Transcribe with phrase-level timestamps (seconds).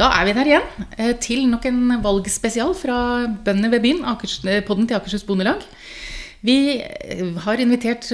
[0.00, 4.00] Da er vi der igjen, eh, til nok en valgspesial fra Bøndene ved byen,
[4.48, 5.60] eh, podden til Akershus Bondelag.
[6.40, 8.06] Vi eh, har invitert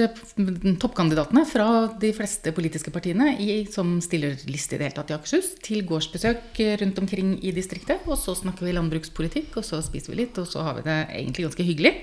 [0.81, 1.67] toppkandidatene fra
[2.01, 5.85] de fleste politiske partiene i, som stiller liste i det hele tatt i Akershus, til
[5.87, 8.03] gårdsbesøk rundt omkring i distriktet.
[8.09, 10.99] Og så snakker vi landbrukspolitikk, og så spiser vi litt, og så har vi det
[11.05, 11.93] egentlig ganske hyggelig.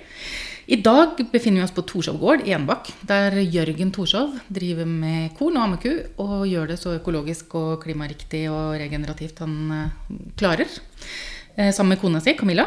[0.65, 5.35] I dag befinner vi oss på Torshov gård i Enebakk, der Jørgen Torshov driver med
[5.37, 5.91] korn og ammeku
[6.25, 9.91] og gjør det så økologisk og klimariktig og regenerativt han
[10.41, 10.73] klarer.
[11.55, 12.65] Uh, sammen med kona si, Camilla.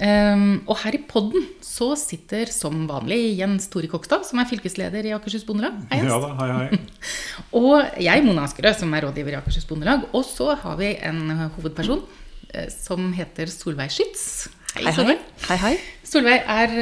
[0.00, 5.04] Um, og her i podden så sitter som vanlig Jens Tore Kokstad, som er fylkesleder
[5.04, 5.76] i Akershus Bondelag.
[5.90, 6.78] Hei, Ja da, hei, hei.
[7.60, 10.06] og jeg, Mona Askerød, som er rådgiver i Akershus Bondelag.
[10.16, 11.20] Og så har vi en
[11.58, 14.24] hovedperson uh, som heter Solveig Skytz.
[14.78, 15.18] Hei, hei.
[15.50, 15.74] hei, hei.
[16.06, 16.78] Solveig er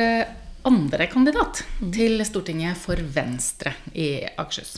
[0.68, 4.77] andre kandidat til Stortinget for Venstre i Akershus.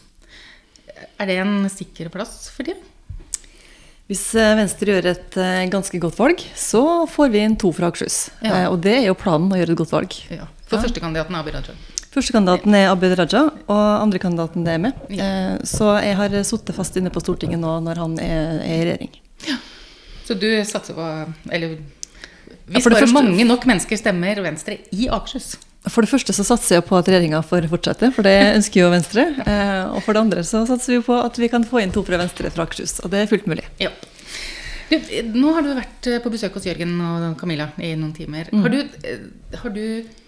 [1.20, 2.80] Er det en sikker plass for dem?
[4.11, 7.92] Hvis eh, Venstre gjør et eh, ganske godt valg, så får vi inn to fra
[7.92, 8.25] Akershus.
[8.42, 8.64] Ja.
[8.64, 10.17] Eh, og det er jo planen å gjøre et godt valg.
[10.34, 10.48] Ja.
[10.67, 11.77] For førstekandidaten er Abid Raja?
[12.11, 14.98] Førstekandidaten er Abid Raja, og andrekandidaten er med.
[15.14, 15.30] Ja.
[15.62, 19.14] Så jeg har sittet fast inne på Stortinget nå når han er, er i regjering.
[19.47, 19.61] Ja.
[20.27, 21.06] Så du satser på
[21.50, 21.78] Eller
[22.70, 25.55] hvis bare mange nok mennesker stemmer Venstre i Akershus?
[25.89, 28.91] For det første så satser jeg på at regjeringa får fortsette, for det ønsker jo
[28.92, 29.25] Venstre.
[29.48, 32.05] Eh, og for det andre så satser vi på at vi kan få inn to
[32.05, 32.98] fra Venstre fra Akershus.
[33.00, 33.64] Og det er fullt mulig.
[33.81, 33.92] Ja.
[34.91, 34.97] Du,
[35.39, 38.51] nå har du vært på besøk hos Jørgen og Camilla i noen timer.
[38.53, 38.64] Mm.
[38.67, 39.23] Har, du, eh,
[39.62, 39.84] har, du,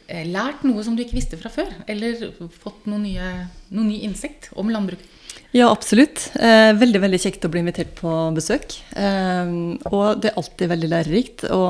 [0.07, 1.73] eh, lært noe som du ikke visste fra før?
[1.91, 2.31] Eller
[2.63, 3.33] fått noen nye,
[3.75, 5.19] noen ny innsikt om landbruket?
[5.53, 6.31] Ja, absolutt.
[6.41, 8.79] Eh, veldig veldig kjekt å bli invitert på besøk.
[8.97, 9.53] Eh,
[9.91, 11.63] og det er alltid veldig lærerikt å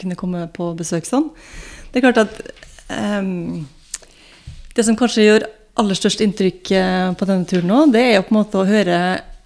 [0.00, 1.30] kunne komme på besøk sånn.
[1.90, 2.42] Det er klart at
[2.90, 3.62] um,
[4.76, 5.46] Det som kanskje gjør
[5.80, 8.68] aller størst inntrykk eh, på denne turen nå, det er jo på en måte å
[8.68, 8.98] høre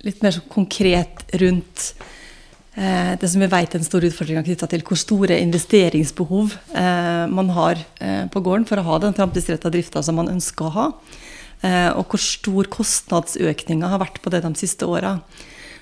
[0.05, 1.85] litt mer sånn konkret rundt
[2.75, 7.25] eh, det som vi vet er den store utfordringa knytta til hvor store investeringsbehov eh,
[7.31, 10.75] man har eh, på gården for å ha den framtidsretta drifta som man ønsker å
[10.75, 10.87] ha.
[11.65, 15.17] Eh, og hvor stor kostnadsøkninga har vært på det de siste åra.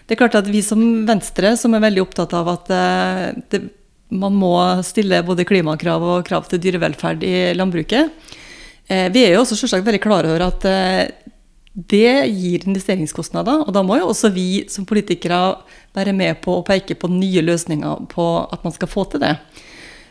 [0.07, 3.65] Det er klart at Vi som Venstre, som er veldig opptatt av at eh, det
[4.13, 8.13] man må stille både klimakrav og krav til dyrevelferd i landbruket.
[8.87, 11.11] Eh, vi er jo også selvsagt veldig klare over at eh,
[11.73, 13.65] det gir investeringskostnader.
[13.67, 15.41] Og da må jo også vi som politikere
[15.97, 19.35] være med på å peke på nye løsninger på at man skal få til det.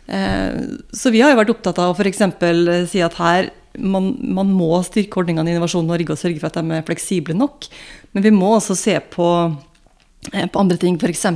[0.09, 0.61] Eh,
[0.97, 2.23] så vi har jo vært opptatt av å f.eks.
[2.91, 6.57] si at her man, man må styrke ordningene i Innovasjon Norge og sørge for at
[6.59, 7.69] de er fleksible nok.
[8.11, 9.27] Men vi må også se på,
[10.27, 11.29] på andre ting, f.eks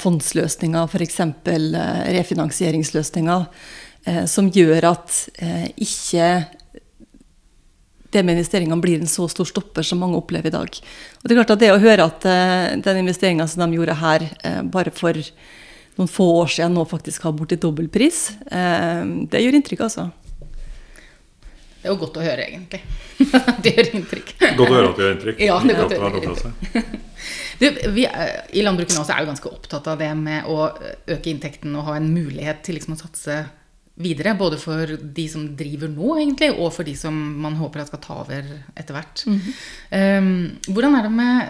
[0.00, 1.20] fondsløsninger, f.eks.
[1.20, 3.46] Eh, refinansieringsløsninger,
[4.06, 6.30] eh, som gjør at eh, ikke
[8.10, 10.78] det med investeringene blir en så stor stopper som mange opplever i dag.
[11.20, 13.98] Og det er klart at det å høre at eh, den investeringa som de gjorde
[14.00, 15.18] her eh, bare for
[15.98, 20.10] noen få år siden, nå faktisk har borti dobbel pris, eh, det gjør inntrykk, altså.
[21.80, 22.80] Det er jo godt å høre, egentlig.
[23.64, 24.34] det gjør inntrykk.
[24.58, 25.38] Godt å høre at det gjør inntrykk.
[25.46, 27.06] Ja, det er godt å høre inntrykk.
[27.60, 31.28] Du, vi I landbruket nå så er vi ganske opptatt av det med å øke
[31.28, 33.34] inntekten og ha en mulighet til liksom å satse
[34.02, 34.34] videre.
[34.38, 38.02] Både for de som driver nå, egentlig, og for de som man håper at skal
[38.04, 39.24] ta over etter hvert.
[39.26, 40.18] Mm -hmm.
[40.18, 41.48] um, hvordan er det med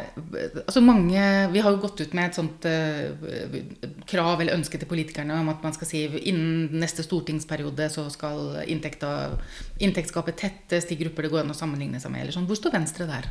[0.67, 4.89] altså mange, Vi har jo gått ut med et sånt uh, krav eller ønske til
[4.89, 11.23] politikerne om at man skal si innen neste stortingsperiode så skal inntektsgapet tettes de grupper
[11.23, 12.21] det går an å sammenligne seg med.
[12.21, 12.47] eller sånn.
[12.47, 13.31] Hvor står Venstre der?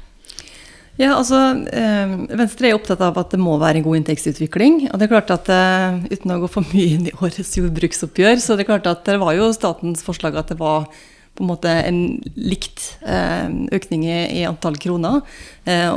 [0.99, 1.37] Ja, altså,
[1.71, 4.89] eh, Venstre er opptatt av at det må være en god inntektsutvikling.
[4.91, 8.41] og det er klart at eh, Uten å gå for mye inn i årets jordbruksoppgjør,
[8.43, 10.89] så det er klart at det var jo statens forslag at det var
[11.37, 12.01] på en måte en
[12.35, 15.21] likt eh, økning i, antall kroner.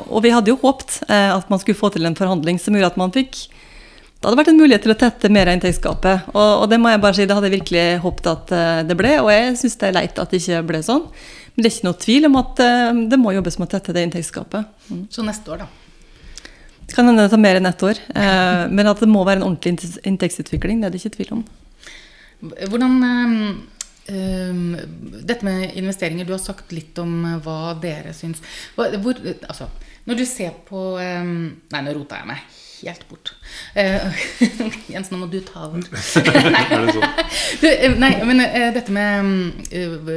[0.07, 2.93] Og vi hadde jo håpt eh, at man skulle få til en forhandling som gjorde
[2.93, 3.49] at man fikk
[4.23, 6.29] det hadde vært en mulighet til å tette mer av inntektsgapet.
[6.31, 8.53] Og, og, det må jeg bare si, det hadde jeg virkelig håpet at
[8.87, 11.09] det ble, og jeg syns det er leit at det ikke ble sånn.
[11.53, 13.95] Men det er ikke noe tvil om at uh, det må jobbes med å tette
[13.97, 14.71] det inntektsgapet.
[14.89, 15.03] Mm.
[15.13, 16.47] Så neste år, da?
[16.83, 18.01] Det kan hende det tar mer enn ett år.
[18.15, 21.45] Uh, men at det må være en ordentlig inntektsutvikling, det er det ikke tvil om.
[22.43, 24.73] Hvordan um,
[25.23, 27.13] Dette med investeringer, du har sagt litt om
[27.45, 28.43] hva dere syns.
[28.75, 29.69] Hvor, altså,
[30.09, 31.37] når du ser på um,
[31.71, 33.33] Nei, nå rota jeg meg helt bort.
[33.77, 34.25] Uh,
[34.93, 35.83] Jens, nå må du ta over.
[36.57, 36.65] nei.
[37.61, 39.31] du, eh, nei, men uh, dette med
[39.71, 40.11] uh,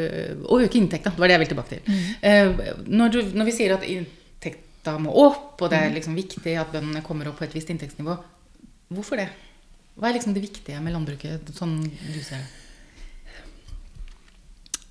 [0.50, 1.88] å øke inntekta, det var det jeg vil tilbake til.
[1.88, 2.84] Mm.
[2.90, 5.98] Når, du, når, vi sier at inntekta må opp, og det er mm.
[6.00, 8.18] liksom viktig at bøndene kommer opp på et visst inntektsnivå,
[8.96, 9.30] hvorfor det?
[9.96, 12.65] Hva er liksom det viktige med landbruket, sånn du ser det?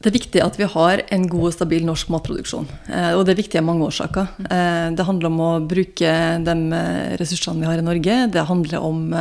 [0.04, 2.66] Det er viktig at vi har en god og stabil norsk matproduksjon.
[2.92, 4.34] Eh, og det er viktig av mange årsaker.
[4.52, 6.10] Eh, det handler om å bruke
[6.44, 8.18] de eh, ressursene vi har i Norge.
[8.34, 9.14] Det handler om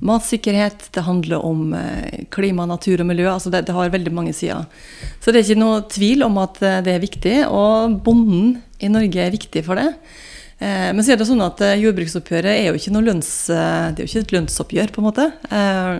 [0.00, 1.76] matsikkerhet, det handler om
[2.32, 3.28] klima, natur og miljø.
[3.30, 4.66] Altså det, det, har veldig mange sider.
[5.20, 7.36] Så det er ikke noe tvil om at det er viktig.
[7.46, 9.92] Og bonden i Norge er viktig for det.
[10.60, 14.08] men så er det sånn at jordbruksoppgjøret er jo ikke noe lønns, det er jo
[14.08, 15.28] ikke et lønnsoppgjør, på en måte.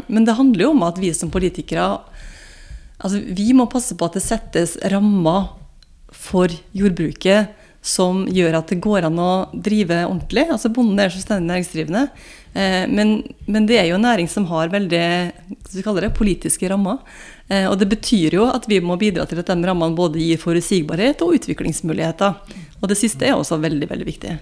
[0.09, 1.87] men det handler jo om at vi som politikere
[3.01, 5.49] Altså, vi må passe på at det settes rammer
[6.13, 10.45] for jordbruket som gjør at det går an å drive ordentlig.
[10.53, 12.03] Altså Bonden er selvstendig næringsdrivende.
[12.53, 13.15] Eh, men,
[13.47, 17.01] men, det er jo en næring som har veldig det, politiske rammer.
[17.49, 20.41] Eh, og det betyr jo at vi må bidra til at de rammene både gir
[20.43, 22.37] forutsigbarhet og utviklingsmuligheter.
[22.83, 24.37] Og det siste er også veldig, veldig viktig.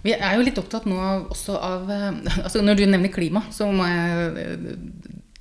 [0.00, 1.00] Vi er jo litt opptatt nå
[1.34, 2.12] også av eh,
[2.44, 4.54] altså Når du nevner klima, så må jeg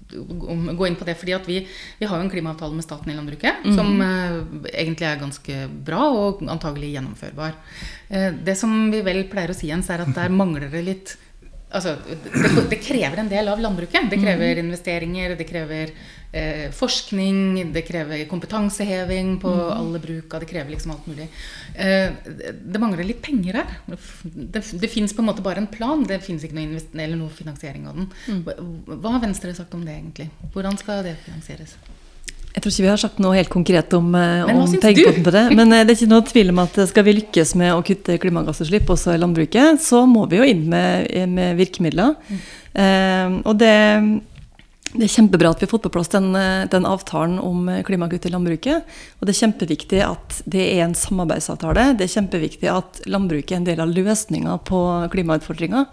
[0.10, 1.16] gå inn på det.
[1.16, 1.60] fordi vi,
[2.00, 3.76] vi, har jo en klimaavtale med staten i landbruket mm.
[3.78, 4.38] som eh,
[4.74, 7.58] egentlig er ganske bra og antagelig gjennomførbar.
[8.10, 11.18] Eh, det som vi vel pleier å si, Jens, er at der mangler det litt
[11.70, 14.08] Altså, det, det, krever en del av landbruket.
[14.10, 14.64] Det krever mm.
[14.64, 15.92] investeringer, det krever
[16.32, 19.76] eh, forskning, det krever kompetanseheving på mm.
[19.76, 21.28] alle bruka, det krever liksom alt mulig.
[21.76, 22.10] Eh,
[22.50, 23.78] det mangler litt penger her.
[24.24, 27.38] Det, det fins på en måte bare en plan, det fins ikke noe, eller noe
[27.38, 28.12] finansiering av den.
[28.26, 28.44] Mm.
[28.90, 30.32] Hva har Venstre sagt om det, egentlig?
[30.56, 31.78] Hvordan skal det finansieres?
[32.56, 35.44] Jeg tror ikke vi har sagt noe helt konkret om, eh, om pengepotten til det.
[35.56, 38.18] Men eh, det er ikke noe tvil om at skal vi lykkes med å kutte
[38.22, 42.18] klimagassutslipp også i landbruket, så må vi jo inn med, med virkemidler.
[42.28, 42.42] Mm.
[42.84, 43.76] Eh, og det,
[44.96, 48.26] det, er kjempebra at vi har fått på plass den, eh, den, avtalen om klimakutt
[48.26, 48.98] i landbruket.
[49.20, 51.92] Og det er kjempeviktig at det er en samarbeidsavtale.
[52.02, 54.82] Det er kjempeviktig at landbruket er en del av løsninga på
[55.14, 55.86] klimautfordringa.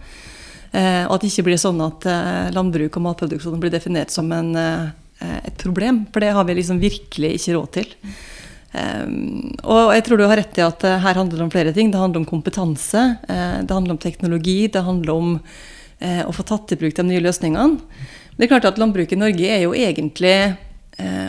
[0.72, 4.32] Eh, og at det ikke blir sånn at eh, landbruk og matproduksjon blir definert som
[4.34, 4.86] en Eh,
[5.20, 6.04] et problem.
[6.12, 7.94] For det har vi liksom virkelig ikke råd til.
[8.76, 11.72] Um, og jeg tror du har rett i at uh, her handler det om flere
[11.72, 11.92] ting.
[11.92, 15.40] Det handler om kompetanse, uh, det handler om teknologi, det handler om
[15.96, 17.78] å få tatt i bruk de nye løsningene.
[18.36, 20.34] Det er klart at Landbruket i Norge er jo egentlig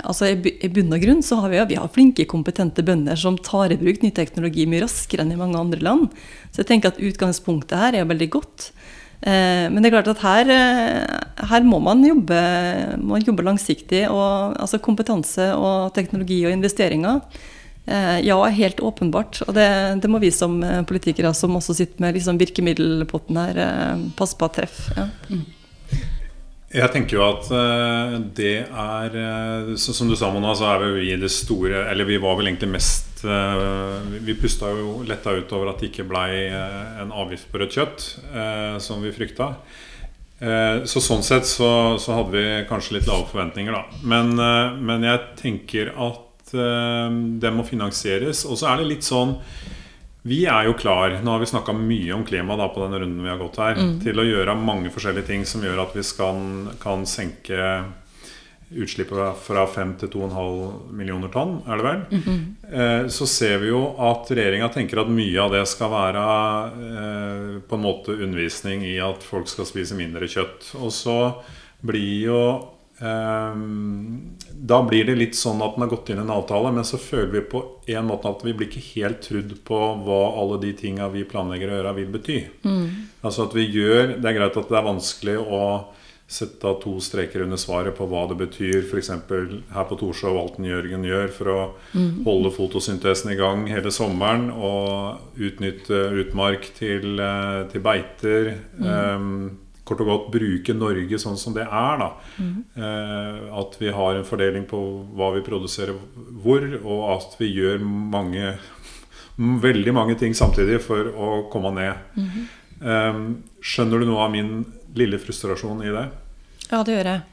[0.04, 3.72] altså I bunn og grunn så har vi, vi har flinke, kompetente bønder som tar
[3.72, 6.12] i bruk ny teknologi mye raskere enn i mange andre land.
[6.52, 8.68] Så jeg tenker at utgangspunktet her er veldig godt.
[9.22, 12.38] Eh, men det er klart at her, eh, her må man jobbe,
[13.02, 14.06] må jobbe langsiktig.
[14.12, 17.22] Og, altså kompetanse og teknologi og investeringer.
[17.88, 19.42] Eh, ja, helt åpenbart.
[19.48, 19.68] Og det,
[20.04, 20.60] det, må vi som
[20.90, 23.62] politikere, som også sitter med liksom virkemiddelpotten her,
[24.20, 24.98] passe på at treffer.
[24.98, 25.10] Ja.
[25.32, 25.46] Mm.
[26.78, 27.46] Jeg tenker jo at
[28.36, 29.14] det er
[29.80, 32.74] Som du sa, Mona, så er vi i det store Eller vi var vel egentlig
[32.74, 37.50] mest Eh, vi pusta jo letta ut over at det ikke blei eh, en avgift
[37.52, 39.54] på rødt kjøtt, eh, som vi frykta.
[40.38, 44.02] Så sånn sett så, så, hadde vi kanskje litt lave forventninger, da.
[44.06, 44.36] Men,
[44.86, 48.44] men jeg tenker at det må finansieres.
[48.46, 49.34] Og så er det litt sånn
[50.30, 53.26] Vi er jo klar, nå har vi snakka mye om klima da på den runden
[53.26, 53.96] vi har gått her, mm.
[54.06, 56.38] til å gjøre mange forskjellige ting som gjør at vi skal,
[56.86, 57.58] kan senke
[58.70, 62.02] utslippet fra 5 til 2,5 millioner tonn, er det vel?
[62.12, 63.10] Mm -hmm.
[63.10, 66.24] Så ser vi jo at regjeringa tenker at mye av det skal være
[66.68, 70.76] eh, på en måte undervisning i at folk skal spise mindre kjøtt.
[70.76, 71.34] Og så
[71.82, 72.42] blir jo
[73.00, 73.56] eh,
[74.52, 76.98] Da blir det litt sånn at den har gått inn i en avtale, men så
[76.98, 80.74] føler vi på en måte at vi blir ikke helt trudd på hva alle de
[80.74, 82.40] tinga vi planlegger å gjøre, vil bety.
[82.64, 82.88] Mm.
[83.22, 85.62] Altså at vi gjør Det er greit at det er vanskelig å
[86.28, 89.14] sette to streker under svaret på hva det betyr f.eks.
[89.72, 91.60] her på Torshov Alten Jørgen gjør for å
[91.94, 92.26] mm.
[92.26, 98.52] holde fotosyntesen i gang hele sommeren og utnytte utmark til, eh, til beiter.
[98.76, 98.92] Mm.
[98.92, 99.32] Um,
[99.88, 102.04] kort og godt bruke Norge sånn som det er.
[102.04, 102.10] da
[102.44, 102.54] mm.
[102.76, 104.84] uh, At vi har en fordeling på
[105.16, 105.96] hva vi produserer
[106.44, 108.58] hvor, og at vi gjør mange
[109.68, 112.20] veldig mange ting samtidig for å komme ned.
[112.84, 114.58] Um, skjønner du noe av min
[114.96, 116.06] lille frustrasjon i det?
[116.70, 117.26] Ja, det gjør jeg.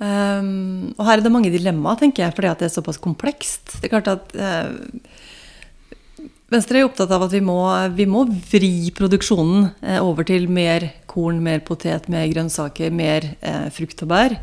[0.00, 3.74] Um, og her er det mange dilemmaer, tenker jeg, fordi det er såpass komplekst.
[3.76, 4.70] Det er klart at uh,
[6.50, 7.58] Venstre er opptatt av at vi må,
[7.94, 13.68] vi må vri produksjonen uh, over til mer korn, mer potet, mer grønnsaker, mer uh,
[13.76, 14.38] frukt og bær.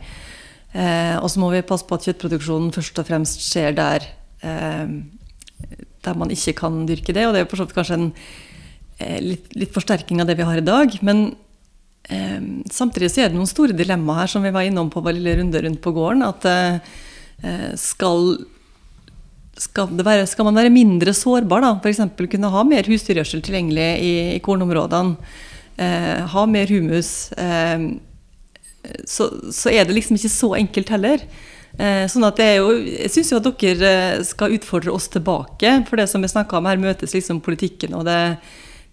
[0.78, 4.04] og så må vi passe på at kjøttproduksjonen først og fremst skjer der,
[6.06, 7.24] der man ikke kan dyrke det.
[7.26, 8.12] Og det er kanskje en
[9.24, 10.94] litt, litt forsterking av det vi har i dag.
[11.02, 11.32] Men
[12.72, 15.38] samtidig så er det noen store dilemmaer her, som vi var innom på vår lille
[15.42, 16.24] runde rundt på gården.
[16.24, 18.38] At eh, skal,
[19.60, 22.04] skal, være, skal, man være mindre sårbar, da, f.eks.
[22.32, 25.18] kunne ha mer husdyrgjødsel tilgjengelig i, i kornområdene,
[25.76, 27.90] eh, ha mer humus, eh,
[29.04, 31.24] så, så, er det liksom ikke så enkelt heller.
[31.78, 35.10] Eh, sånn at det er jo, Jeg syns jo at dere eh, skal utfordre oss
[35.14, 35.74] tilbake.
[35.90, 38.38] For det som vi snakka om her, møtes liksom politikken og det,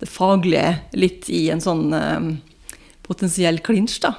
[0.02, 2.34] det faglige litt i en sånn eh,
[3.04, 4.00] potensiell klinsj.
[4.04, 4.14] da.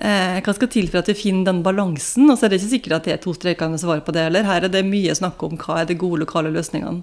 [0.00, 2.30] Eh, hva skal til for at vi finner den balansen?
[2.30, 4.48] Og så er det ikke sikkert at det er to strekende svar på det heller.
[4.48, 7.02] Her er det mye snakk om hva er de gode lokale løsningene.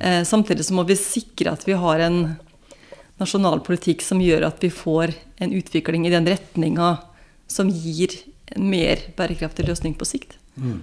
[0.00, 2.36] Eh, samtidig så må vi sikre at vi har en
[3.20, 5.12] nasjonal politikk som gjør at vi får
[5.44, 6.96] en utvikling i den retninga
[7.50, 8.16] som gir
[8.54, 10.38] en mer bærekraftig løsning på sikt.
[10.56, 10.80] Mm.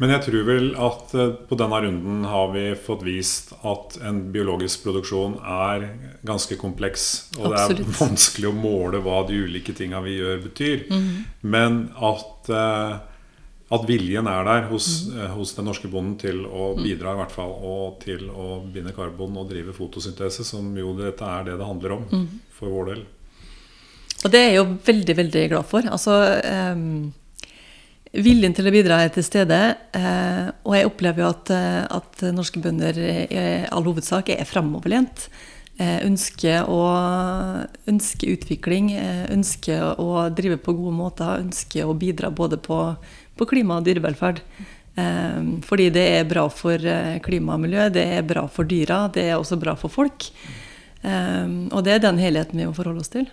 [0.00, 4.22] Men jeg tror vel at eh, på denne runden har vi fått vist at en
[4.32, 5.84] biologisk produksjon er
[6.26, 7.04] ganske kompleks.
[7.36, 7.82] Og Absolutt.
[7.82, 10.86] det er vanskelig å måle hva de ulike tinga vi gjør, betyr.
[10.88, 11.12] Mm.
[11.52, 12.96] Men at, eh,
[13.76, 15.22] at, viljen er der hos, mm.
[15.36, 16.82] hos, den norske bonden til å mhm.
[16.88, 21.28] bidra, i hvert fall, og til å binde karbon og drive fotosyntese, som jo dette
[21.28, 22.44] er det det handler om mhm.
[22.56, 23.08] for vår del.
[24.20, 25.86] Og det er jeg jo veldig, veldig glad for.
[25.88, 26.16] Altså,
[26.74, 27.12] um,
[28.16, 29.58] viljen til å bidra er til stede.
[29.94, 35.28] Uh, og jeg opplever jo at, eh, at, norske bønder i all hovedsak er framoverlent.
[35.80, 36.80] Uh, ønsker, å,
[37.88, 38.92] ønsker utvikling,
[39.32, 41.38] ønsker å drive på gode måter.
[41.44, 42.82] Ønsker å bidra både på,
[43.38, 44.44] på klima og dyrevelferd.
[45.64, 46.76] fordi det er bra for
[47.24, 50.26] klima og miljø, det er bra for dyra, det er også bra for folk.
[51.72, 53.30] og det er den helheten vi må forholde oss til.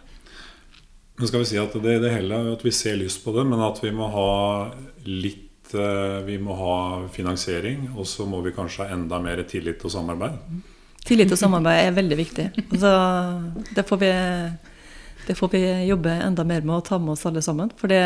[1.17, 3.61] Men skal vi si at det, det hele at vi ser lyst på det, men
[3.65, 4.31] at vi må ha
[5.07, 6.75] litt eh, Vi må ha
[7.13, 10.37] finansiering, og så må vi kanskje ha enda mer tillit og samarbeid.
[11.07, 12.47] Tillit og samarbeid er veldig viktig.
[12.77, 12.91] Så
[13.73, 14.11] det, får vi,
[15.25, 17.73] det får vi jobbe enda mer med å ta med oss alle sammen.
[17.79, 18.03] For det,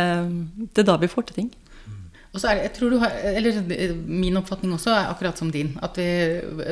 [0.71, 1.51] det er da vi får til ting.
[2.31, 3.57] Og så er det, jeg tror du har, eller
[4.07, 5.73] Min oppfatning også er akkurat som din.
[5.83, 6.07] At vi,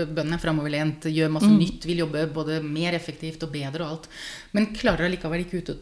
[0.08, 1.60] bøndene er framoverlent, gjør masse mm.
[1.60, 4.08] nytt, vil jobbe både mer effektivt og bedre og alt.
[4.56, 5.76] Men klarer allikevel ikke, ut,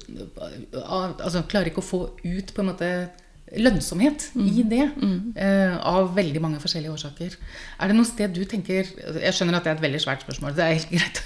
[0.81, 2.91] altså, klarer ikke å få ut på en måte
[3.55, 4.49] lønnsomhet mm.
[4.49, 4.81] i det.
[4.97, 5.19] Mm.
[5.37, 7.37] Uh, av veldig mange forskjellige årsaker.
[7.77, 10.57] Er det noe sted du tenker Jeg skjønner at det er et veldig svært spørsmål,
[10.57, 11.21] det er helt greit.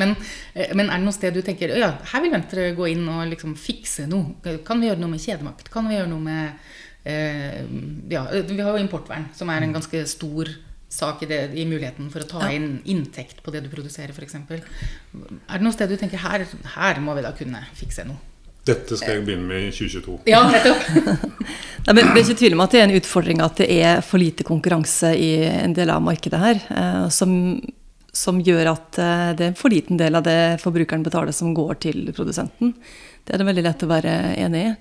[0.00, 0.16] men,
[0.56, 3.26] eh, men, er det noe sted du tenker ja, her vil Venstre gå inn og
[3.30, 4.56] liksom fikse noe?
[4.66, 5.68] Kan vi gjøre noe med kjedemakt?
[5.70, 10.02] Kan vi gjøre noe med Eh, ja, vi har jo importvern, som er en ganske
[10.10, 10.50] stor
[10.90, 14.34] sak i, det, i muligheten for å ta inn inntekt på det du produserer, f.eks.
[14.34, 18.18] Er det noe sted du tenker her, her må vi da kunne fikse noe?
[18.66, 20.16] Dette skal jeg begynne med i 2022.
[20.28, 20.82] Ja, nettopp.
[21.86, 24.44] det er ikke tvil om at det er en utfordring at det er for lite
[24.46, 26.60] konkurranse i en del av markedet her.
[26.68, 27.32] Eh, som,
[28.12, 31.54] som gjør at eh, det er en for liten del av det forbrukeren betaler, som
[31.56, 32.74] går til produsenten.
[33.24, 34.74] Det er det veldig lett å være enig i.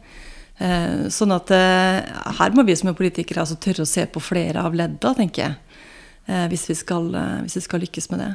[0.59, 2.03] Eh, sånn at eh,
[2.39, 5.45] her må vi som er politikere altså tørre å se på flere av ledda, tenker
[5.45, 5.79] jeg.
[6.27, 7.07] Eh, hvis vi skal,
[7.45, 8.33] hvis vi skal lykkes med det.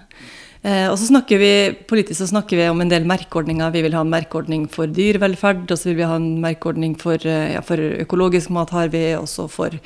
[0.64, 1.48] Og så snakker vi
[1.84, 3.68] Politisk så snakker vi om en del merkeordninger.
[3.74, 7.20] Vi vil ha en merkeordning for dyrevelferd, og så vil vi ha en merkeordning for,
[7.20, 9.76] ja, for økologisk mat, har vi også for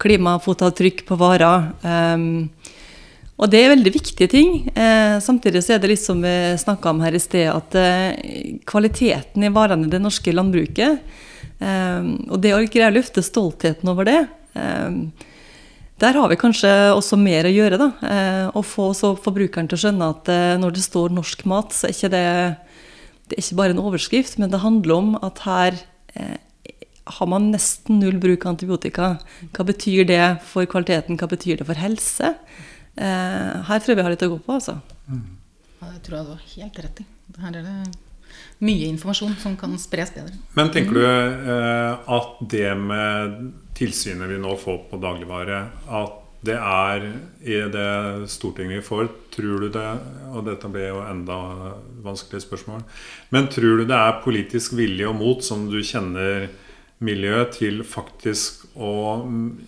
[0.00, 1.68] klimafotavtrykk på varer.
[1.84, 2.48] Um,
[3.42, 4.50] og det er veldig viktige ting.
[4.70, 8.58] Eh, samtidig så er det litt som vi snakka om her i sted, at eh,
[8.68, 11.00] kvaliteten i varene i det norske landbruket
[11.62, 14.20] og det å greie å løfte stoltheten over det,
[14.56, 15.04] um,
[16.02, 17.78] der har vi kanskje også mer å gjøre.
[17.78, 21.74] da, uh, Å få forbrukeren til å skjønne at uh, når det står norsk mat,
[21.76, 22.24] så er ikke det,
[23.30, 25.78] det er ikke bare en overskrift, men det handler om at her
[26.16, 26.38] uh,
[27.18, 29.12] har man nesten null bruk av antibiotika.
[29.54, 32.36] Hva betyr det for kvaliteten, hva betyr det for helse?
[32.92, 34.74] her tror jeg vi har litt å gå på, altså.
[35.08, 35.22] Mm.
[35.80, 37.06] Det tror jeg du har helt rett i.
[37.40, 38.01] Her er det
[38.62, 40.34] mye informasjon som kan spres bedre.
[40.58, 46.56] Men tenker du eh, at det med tilsynet vi nå får på dagligvare, at det
[46.58, 47.04] er
[47.46, 49.90] i det Stortinget vi får, tror du det
[50.34, 51.36] Og dette blir jo enda
[52.02, 52.82] vanskeligere spørsmål.
[53.30, 56.48] Men tror du det er politisk vilje og mot, som du kjenner
[57.02, 59.22] miljøet, til faktisk å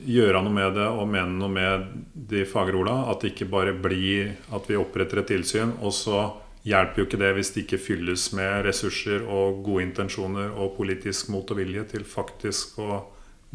[0.06, 2.96] gjøre noe med det og mene noe med de fagre orda?
[3.12, 6.24] At det ikke bare blir at vi oppretter et tilsyn, og så
[6.64, 11.30] hjelper jo ikke det hvis det ikke fylles med ressurser og gode intensjoner og politisk
[11.32, 13.02] mot og vilje til faktisk å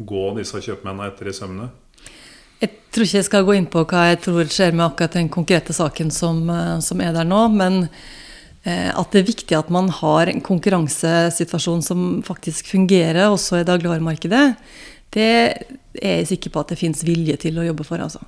[0.00, 1.68] gå disse kjøpmennene etter i sømmene.
[2.60, 5.30] Jeg tror ikke jeg skal gå inn på hva jeg tror skjer med akkurat den
[5.32, 7.40] konkrete saken som, eh, som er der nå.
[7.54, 7.82] Men
[8.64, 13.68] eh, at det er viktig at man har en konkurransesituasjon som faktisk fungerer, også i
[13.68, 14.44] dagligvaremarkedet,
[15.10, 15.30] det
[15.98, 17.98] er jeg sikker på at det fins vilje til å jobbe for.
[17.98, 18.22] altså.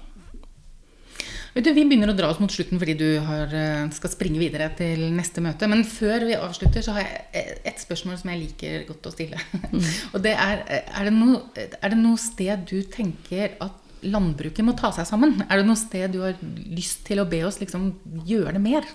[1.52, 4.40] Vet du, Vi begynner å dra oss mot slutten fordi du har, eh, skal springe
[4.40, 5.68] videre til neste møte.
[5.68, 9.36] Men før vi avslutter, så har jeg et spørsmål som jeg liker godt å stille.
[9.68, 9.84] Mm.
[10.14, 14.74] Og det er er det, noe, er det noe sted du tenker at landbruket må
[14.78, 15.42] ta seg sammen?
[15.48, 17.92] Er det noe sted du har lyst til å be oss liksom
[18.24, 18.88] gjøre det mer?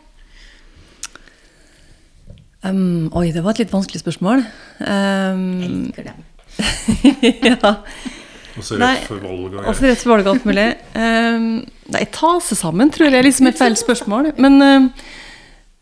[2.65, 4.41] Um, oi, det var et litt vanskelig spørsmål.
[4.81, 6.15] Um, jeg liker det.
[7.51, 7.75] ja.
[8.57, 10.69] Og så rett for valg og rett for valg alt mulig.
[10.97, 11.51] Um,
[11.93, 14.33] nei, ta seg sammen tror jeg liksom er feil spørsmål.
[14.41, 14.89] Men um,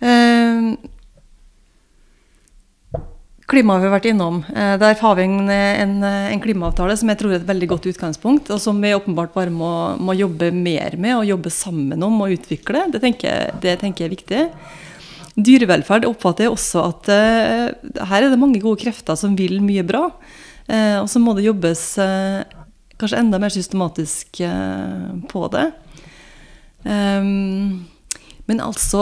[0.04, 0.68] um,
[3.50, 4.40] klima har vi vært innom.
[4.50, 7.86] Eh, der har vi en, en, en klimaavtale som jeg tror er et veldig godt
[7.92, 9.70] utgangspunkt, og som vi åpenbart bare må,
[10.02, 12.88] må jobbe mer med og jobbe sammen om og utvikle.
[12.94, 14.42] Det tenker, jeg, det tenker jeg er viktig.
[15.36, 19.84] Dyrevelferd oppfatter jeg også at uh, her er det mange gode krefter som vil mye
[19.86, 20.08] bra.
[20.66, 22.42] Uh, og så må det jobbes uh,
[23.02, 24.42] kanskje enda mer systematisk
[25.32, 25.66] på det.
[26.86, 27.88] Um,
[28.46, 29.02] men altså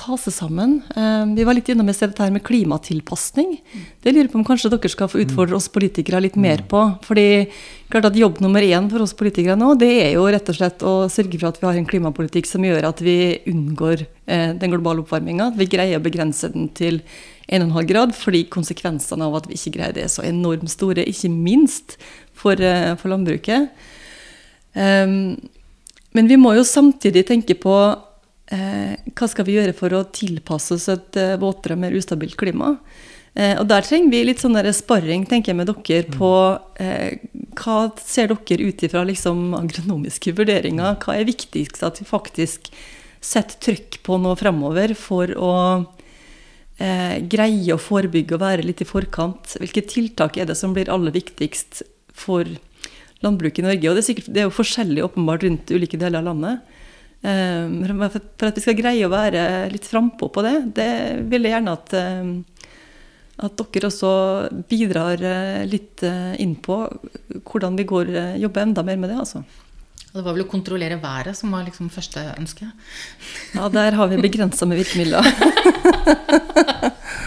[0.00, 0.76] ta seg sammen.
[0.94, 3.56] Um, vi var litt innom i sted dette her med klimatilpasning.
[4.00, 6.84] Det lurer på om kanskje dere skal få utfordre oss politikere litt mer på.
[7.04, 7.50] fordi
[7.90, 10.84] klart at jobb nummer én for oss politikere nå, det er jo rett og slett
[10.86, 13.18] å sørge for at vi har en klimapolitikk som gjør at vi
[13.50, 15.50] unngår eh, den globale oppvarminga.
[15.50, 17.02] At vi greier å begrense den til
[17.50, 21.02] 1,5 grad, fordi konsekvensene av at vi ikke greier det, er så enormt store.
[21.02, 21.98] Ikke minst
[22.40, 23.70] for, uh, for landbruket.
[24.74, 25.36] Um,
[26.16, 27.74] men vi må jo samtidig tenke på
[28.50, 32.74] eh, hva skal vi gjøre for å tilpasse oss et eh, våtere, mer ustabilt klima.
[33.38, 36.32] Eh, og der trenger vi litt sånn sparring tenker jeg, med dere på
[36.82, 37.20] eh,
[37.60, 40.98] hva ser dere ut ifra liksom, agronomiske vurderinger.
[41.04, 42.72] Hva er viktigst at vi faktisk
[43.20, 45.54] setter trykk på nå fremover for å
[46.80, 49.54] eh, greie å forebygge og være litt i forkant?
[49.62, 51.84] Hvilke tiltak er det som blir aller viktigst
[52.20, 52.48] for
[53.24, 53.88] landbruket i Norge.
[53.88, 56.76] Og det er, sikkert, det er jo forskjellig åpenbart rundt ulike deler av landet.
[57.20, 60.92] Um, for at vi skal greie å være litt frampå på det, det
[61.28, 62.30] vil jeg gjerne at, um,
[63.44, 64.12] at dere også
[64.70, 66.80] bidrar uh, litt uh, inn på
[67.44, 69.18] hvordan vi går, uh, jobber enda mer med det.
[69.20, 69.44] altså.
[70.10, 72.66] Det var vel å kontrollere været som var liksom første ønske?
[73.54, 75.22] Ja, der har vi begrensa med virkemidler.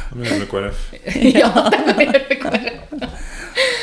[0.09, 0.81] Det må gjøre med KrF.
[1.41, 3.79] ja, det må gjøre med KrF.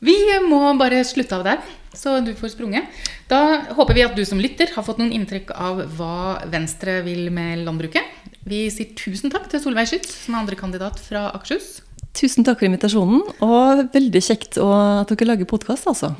[0.00, 0.16] Vi
[0.48, 2.88] må bare slutte av der, så du får sprunget.
[3.28, 7.28] Da håper vi at du som lytter har fått noen inntrykk av hva Venstre vil
[7.34, 8.06] med landbruket.
[8.48, 11.82] Vi sier tusen takk til Solveig Skytt, som er andrekandidat fra Akershus.
[12.16, 16.14] Tusen takk for invitasjonen, og veldig kjekt at dere lager podkast, altså.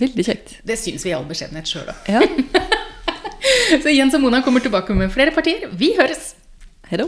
[0.00, 0.56] Veldig kjekt.
[0.64, 2.08] Det syns vi i all beskjedenhet sjøl òg.
[2.08, 2.24] Ja.
[3.84, 5.68] så Jens og Mona kommer tilbake med flere partier.
[5.76, 6.32] Vi høres!
[6.88, 7.04] Hei.